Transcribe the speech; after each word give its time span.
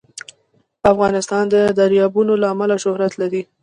افغانستان 0.91 1.43
د 1.53 1.55
دریابونه 1.79 2.33
له 2.41 2.47
امله 2.53 2.75
شهرت 2.83 3.13
لري. 3.21 3.41